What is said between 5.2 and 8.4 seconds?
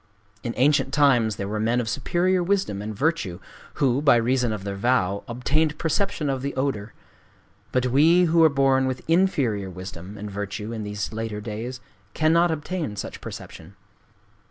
obtained perception of the odor; but we,